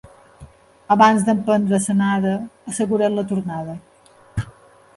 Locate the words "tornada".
3.33-3.77